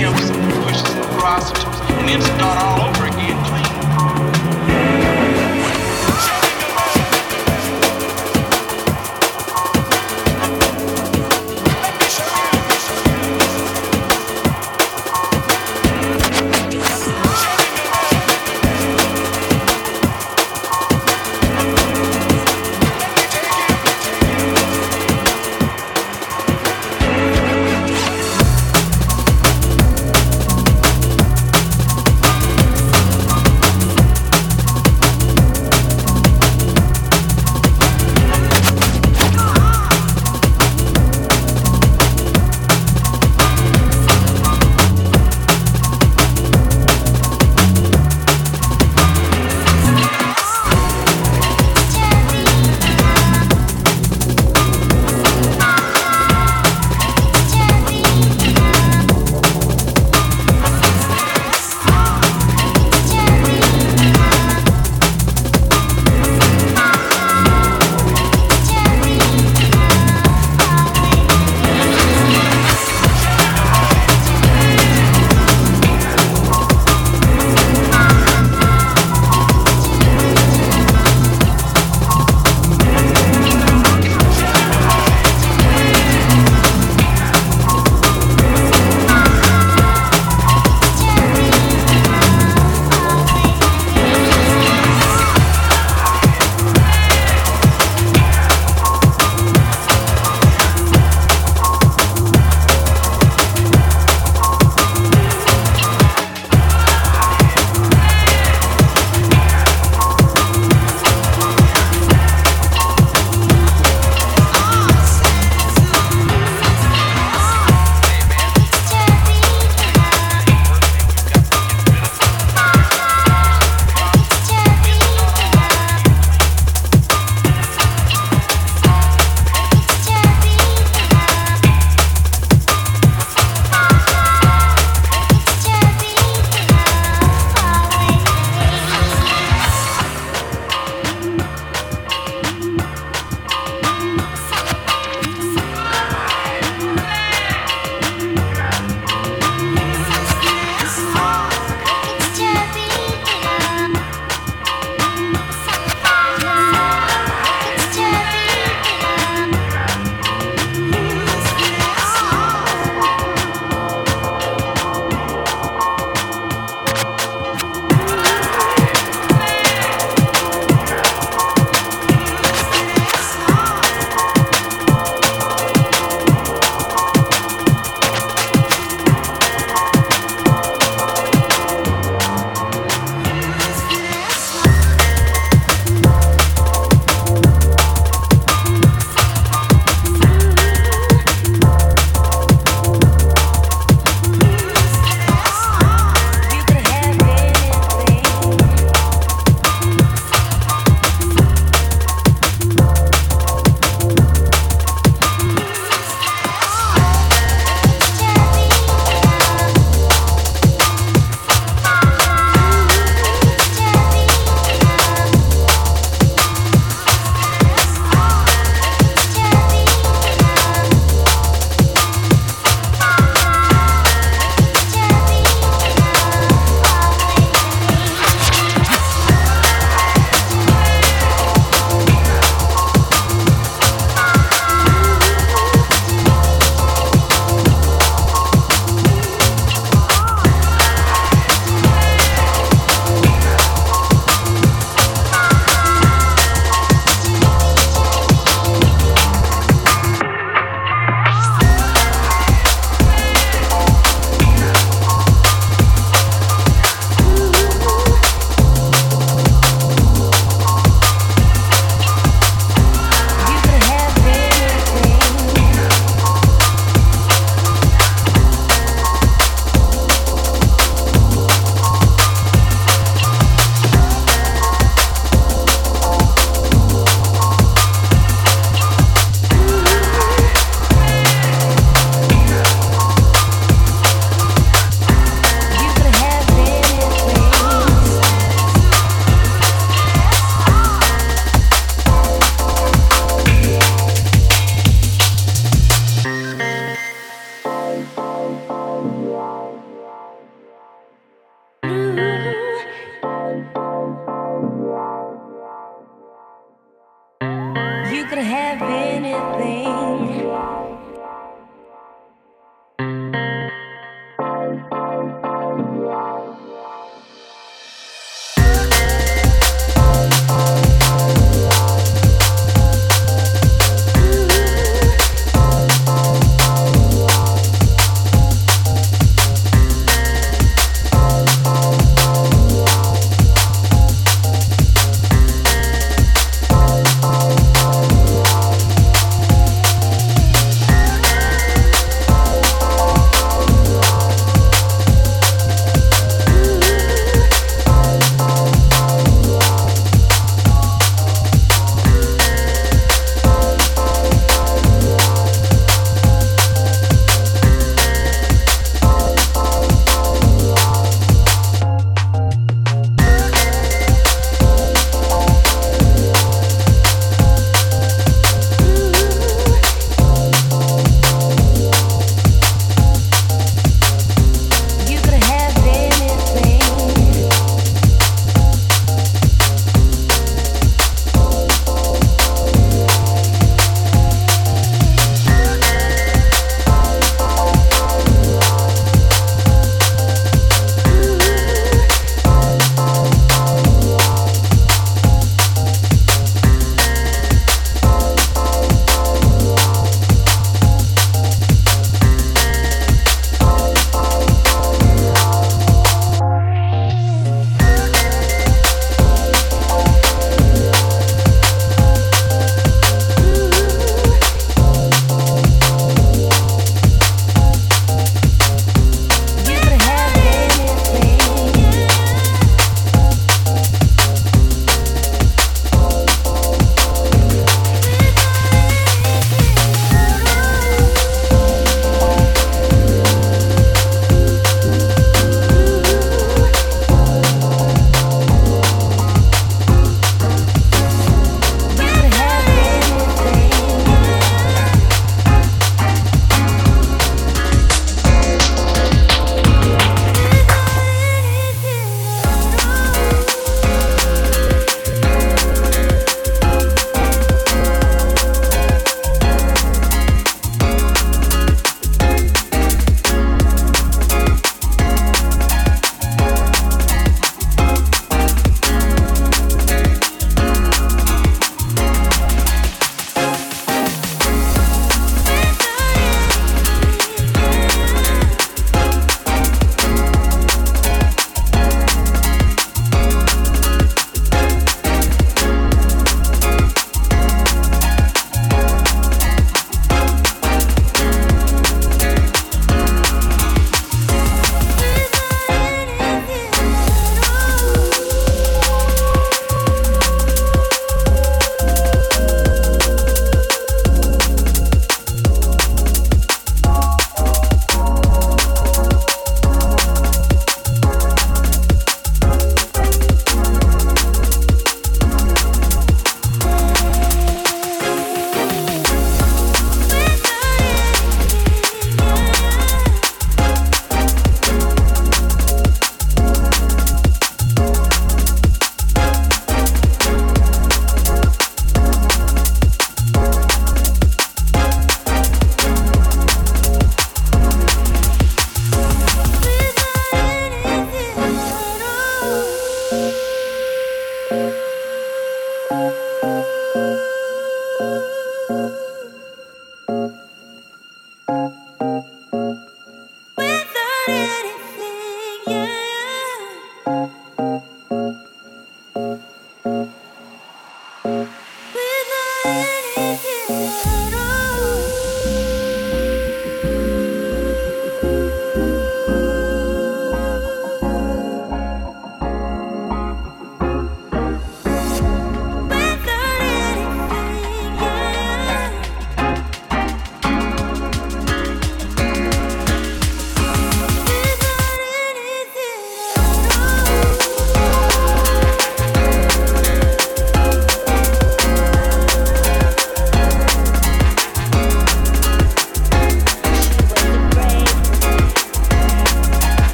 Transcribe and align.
him 0.00 0.16
some 0.16 0.40
and 0.48 1.04
prostitutes 1.18 1.80
and 1.90 2.08
then 2.08 2.20
start 2.22 2.56
all 2.58 2.88
over 2.88 3.06
again 3.06 3.36
clean. 3.44 3.79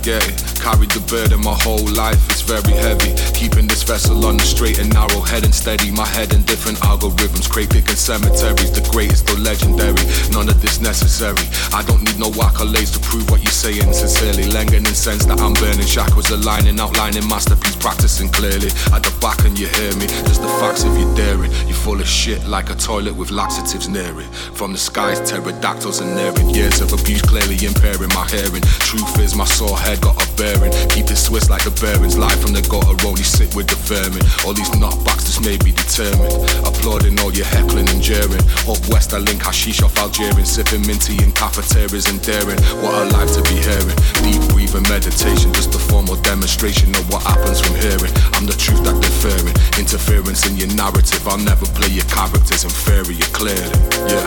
Okay. 0.00 0.49
Carried 0.60 0.90
the 0.92 1.00
burden 1.08 1.40
my 1.40 1.56
whole 1.56 1.88
life, 1.96 2.20
it's 2.28 2.42
very 2.42 2.76
heavy. 2.76 3.16
Keeping 3.32 3.66
this 3.66 3.82
vessel 3.82 4.26
on 4.26 4.36
the 4.36 4.44
straight 4.44 4.78
and 4.78 4.92
narrow, 4.92 5.20
head 5.24 5.42
and 5.44 5.54
steady. 5.54 5.90
My 5.90 6.06
head 6.06 6.34
in 6.34 6.42
different 6.42 6.78
algorithms, 6.84 7.48
crate 7.48 7.70
picking 7.70 7.96
cemeteries. 7.96 8.70
The 8.70 8.84
greatest, 8.92 9.26
the 9.26 9.40
legendary. 9.40 10.04
None 10.30 10.48
of 10.52 10.60
this 10.60 10.80
necessary. 10.80 11.48
I 11.72 11.82
don't 11.88 12.04
need 12.04 12.18
no 12.20 12.30
accolades 12.44 12.92
to 12.92 13.00
prove 13.00 13.30
what 13.30 13.42
you're 13.42 13.56
saying 13.56 13.92
sincerely. 13.92 14.52
Lengthening 14.52 14.92
sense 14.92 15.24
that 15.24 15.40
I'm 15.40 15.54
burning 15.54 15.86
shackles, 15.88 16.28
aligning, 16.30 16.78
outlining 16.78 17.26
masterpiece, 17.26 17.76
practicing 17.76 18.28
clearly. 18.28 18.68
At 18.92 19.02
the 19.02 19.16
back, 19.20 19.40
and 19.48 19.58
you 19.58 19.66
hear 19.66 19.96
me. 19.96 20.06
Just 20.28 20.42
the 20.42 20.52
facts 20.60 20.84
if 20.84 20.92
you're 20.92 21.14
daring. 21.16 21.50
You're 21.66 21.80
full 21.80 22.00
of 22.00 22.06
shit 22.06 22.44
like 22.46 22.68
a 22.68 22.76
toilet 22.76 23.16
with 23.16 23.30
laxatives 23.30 23.88
near 23.88 24.12
it. 24.20 24.28
From 24.52 24.72
the 24.72 24.78
skies, 24.78 25.20
pterodactyls 25.24 26.00
and 26.00 26.12
near. 26.14 26.30
Years 26.52 26.80
of 26.80 26.92
abuse 26.92 27.22
clearly 27.22 27.56
impairing 27.64 28.12
my 28.12 28.28
hearing. 28.28 28.62
Truth 28.84 29.18
is, 29.20 29.34
my 29.34 29.46
sore 29.46 29.78
head 29.78 30.00
got 30.00 30.20
a 30.20 30.26
bear. 30.36 30.49
Keep 30.90 31.10
it 31.10 31.20
Swiss 31.20 31.50
like 31.50 31.62
the 31.62 31.70
bearings. 31.78 32.18
Live 32.18 32.40
from 32.40 32.52
the 32.52 32.62
gutter, 32.66 32.96
only 33.06 33.22
sit 33.22 33.54
with 33.54 33.70
the 33.70 33.78
vermin. 33.86 34.22
All 34.42 34.54
these 34.54 34.70
knockbacks 34.74 35.26
just 35.28 35.44
made 35.44 35.62
me 35.62 35.70
determined. 35.70 36.34
Applauding 36.66 37.18
all 37.20 37.30
your 37.30 37.46
heckling 37.46 37.86
and 37.90 38.02
jeering. 38.02 38.42
Up 38.66 38.80
west, 38.90 39.14
I 39.14 39.18
link 39.18 39.42
hashish 39.42 39.82
off 39.82 39.94
Algerian. 39.98 40.46
Sipping 40.46 40.82
minty 40.86 41.14
in 41.22 41.30
cafeterias 41.32 42.10
and 42.10 42.18
daring. 42.22 42.58
What 42.82 42.94
a 42.98 43.04
life 43.14 43.30
to 43.38 43.42
be 43.46 43.62
hearing. 43.62 43.98
Deep 44.26 44.42
breathing 44.50 44.86
meditation, 44.90 45.54
just 45.54 45.74
a 45.74 45.80
formal 45.80 46.16
demonstration 46.26 46.94
of 46.98 47.06
what 47.10 47.22
happens 47.22 47.60
from 47.62 47.78
hearing. 47.78 48.12
I'm 48.34 48.46
the 48.46 48.56
truth 48.58 48.82
that 48.82 48.98
deferring. 48.98 49.54
Interference 49.78 50.50
in 50.50 50.58
your 50.58 50.70
narrative. 50.74 51.22
I'll 51.28 51.38
never 51.38 51.66
play 51.78 51.94
your 51.94 52.06
characters 52.10 52.66
inferior, 52.66 53.28
clearly. 53.30 53.70
Yeah. 54.10 54.26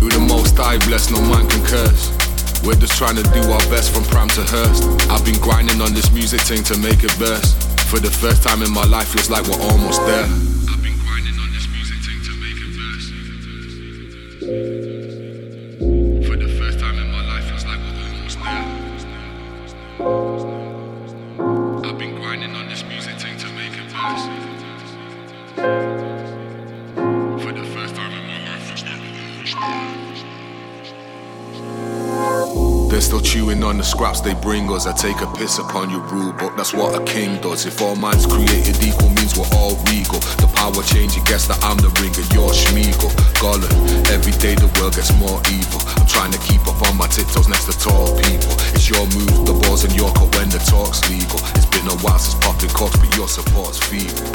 Who 0.00 0.08
the 0.08 0.18
most 0.18 0.58
I 0.58 0.78
bless, 0.88 1.10
no 1.10 1.20
man 1.20 1.46
can 1.46 1.62
curse. 1.66 2.29
We're 2.64 2.74
just 2.74 2.96
trying 2.98 3.16
to 3.16 3.22
do 3.22 3.40
our 3.50 3.64
best 3.72 3.94
from 3.94 4.04
prime 4.04 4.28
to 4.28 4.42
Hearst. 4.42 4.84
I've 5.10 5.24
been 5.24 5.40
grinding 5.40 5.80
on 5.80 5.94
this 5.94 6.12
music 6.12 6.40
thing 6.42 6.62
to 6.64 6.76
make 6.78 7.02
it 7.02 7.16
burst. 7.18 7.56
For 7.88 7.98
the 7.98 8.10
first 8.10 8.42
time 8.42 8.62
in 8.62 8.70
my 8.70 8.84
life, 8.84 9.08
feels 9.08 9.30
like 9.30 9.44
we're 9.48 9.62
almost 9.62 10.04
there. 10.04 10.28
They're 33.00 33.16
still 33.16 33.32
chewing 33.32 33.64
on 33.64 33.78
the 33.78 33.82
scraps 33.82 34.20
they 34.20 34.34
bring 34.34 34.68
us. 34.68 34.84
I 34.84 34.92
take 34.92 35.24
a 35.24 35.26
piss 35.32 35.56
upon 35.58 35.88
your 35.88 36.04
rule, 36.12 36.34
but 36.36 36.54
that's 36.54 36.74
what 36.74 36.92
a 36.92 37.02
king 37.02 37.40
does. 37.40 37.64
If 37.64 37.80
all 37.80 37.96
minds 37.96 38.26
created 38.26 38.76
equal 38.84 39.08
means 39.16 39.32
we're 39.40 39.48
all 39.56 39.72
regal. 39.88 40.20
The 40.36 40.52
power 40.52 40.84
changing 40.84 41.24
guess 41.24 41.48
that 41.48 41.56
I'm 41.64 41.80
the 41.80 41.88
ringer, 41.96 42.20
you're 42.36 42.52
Sméagol. 42.52 43.08
Gollum, 43.40 43.72
every 44.12 44.36
day 44.36 44.52
the 44.52 44.68
world 44.76 45.00
gets 45.00 45.16
more 45.16 45.40
evil. 45.48 45.80
I'm 45.96 46.04
trying 46.12 46.28
to 46.36 46.40
keep 46.44 46.60
up 46.68 46.76
on 46.84 47.00
my 47.00 47.08
tiptoes 47.08 47.48
next 47.48 47.72
to 47.72 47.74
tall 47.80 48.12
people. 48.20 48.52
It's 48.76 48.84
your 48.92 49.08
move, 49.16 49.48
the 49.48 49.56
balls 49.64 49.88
in 49.88 49.96
your 49.96 50.12
court 50.12 50.36
when 50.36 50.52
the 50.52 50.60
talk's 50.68 51.00
legal. 51.08 51.40
It's 51.56 51.72
been 51.72 51.88
a 51.88 51.96
while 52.04 52.20
since 52.20 52.36
popping 52.44 52.68
cocks, 52.76 53.00
but 53.00 53.08
your 53.16 53.32
support's 53.32 53.80
feeble. 53.80 54.28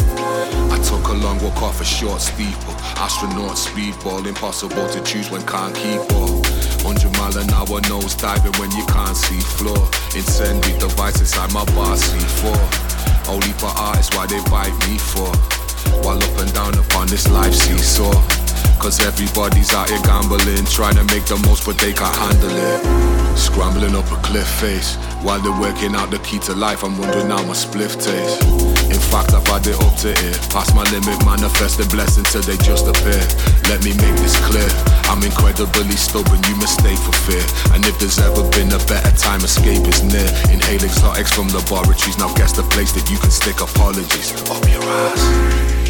I 0.74 0.82
took 0.82 1.06
a 1.06 1.14
long 1.14 1.38
walk 1.38 1.62
off 1.62 1.82
a 1.82 1.86
short 1.86 2.18
steeple. 2.18 2.74
Astronaut 2.98 3.62
speedball, 3.62 4.26
impossible 4.26 4.90
to 4.90 5.00
choose 5.06 5.30
when 5.30 5.46
can't 5.46 5.78
keep 5.78 6.02
up. 6.18 6.45
100 6.84 7.12
mile 7.18 7.38
an 7.38 7.50
hour 7.52 7.82
nose 7.90 8.16
diving 8.16 8.54
when 8.60 8.72
you 8.72 8.86
can't 8.86 9.18
see 9.18 9.40
floor. 9.40 9.78
Incendiary 10.16 10.78
device 10.80 11.20
inside 11.20 11.52
my 11.54 11.66
bar 11.76 11.96
C4. 11.96 13.28
Only 13.28 13.54
for 13.58 13.74
artists, 13.76 14.16
why 14.16 14.26
they 14.28 14.42
bite 14.50 14.76
me 14.88 14.98
for? 14.98 15.30
While 16.04 16.22
up 16.22 16.38
and 16.40 16.54
down 16.54 16.78
upon 16.78 17.08
this 17.08 17.28
life 17.30 17.54
seesaw. 17.54 18.45
Cause 18.86 19.02
everybody's 19.02 19.74
out 19.74 19.90
here 19.90 19.98
gambling, 20.06 20.62
trying 20.70 20.94
to 20.94 21.02
make 21.10 21.26
the 21.26 21.42
most, 21.50 21.66
but 21.66 21.74
they 21.82 21.90
can't 21.90 22.14
handle 22.14 22.54
it. 22.54 22.86
Scrambling 23.34 23.98
up 23.98 24.06
a 24.14 24.18
cliff 24.22 24.46
face. 24.62 24.94
While 25.26 25.42
they're 25.42 25.58
working 25.58 25.98
out 25.98 26.14
the 26.14 26.22
key 26.22 26.38
to 26.46 26.54
life, 26.54 26.86
I'm 26.86 26.94
wondering 27.02 27.34
how 27.34 27.42
my 27.50 27.58
spliff 27.58 27.98
taste. 27.98 28.46
In 28.94 29.02
fact, 29.02 29.34
I've 29.34 29.42
had 29.50 29.66
it 29.66 29.74
up 29.82 29.98
to 30.06 30.14
here. 30.22 30.38
Past 30.54 30.78
my 30.78 30.86
limit, 30.94 31.18
manifest 31.26 31.82
manifesting 31.82 31.90
blessings 31.90 32.30
till 32.30 32.46
they 32.46 32.62
just 32.62 32.86
appear. 32.86 33.26
Let 33.74 33.82
me 33.82 33.98
make 33.98 34.22
this 34.22 34.38
clear. 34.46 34.70
I'm 35.10 35.26
incredibly 35.26 35.98
stubborn, 35.98 36.46
you 36.46 36.54
mistake 36.62 37.02
for 37.02 37.18
fear. 37.26 37.42
And 37.74 37.82
if 37.90 37.98
there's 37.98 38.22
ever 38.22 38.46
been 38.54 38.70
a 38.70 38.82
better 38.86 39.10
time, 39.18 39.42
escape 39.42 39.82
is 39.90 40.06
near. 40.06 40.30
Inhale 40.54 40.86
exotics 40.86 41.34
from 41.34 41.50
laboratories. 41.50 42.22
Now 42.22 42.30
guess 42.38 42.54
the 42.54 42.62
place 42.70 42.94
that 42.94 43.10
you 43.10 43.18
can 43.18 43.34
stick 43.34 43.66
apologies 43.66 44.30
up 44.46 44.62
your 44.70 44.86
ass. 44.86 45.85